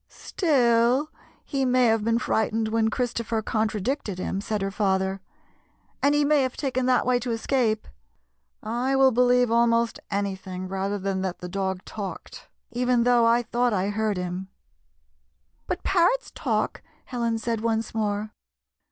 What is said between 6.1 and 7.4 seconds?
he may have taken that way to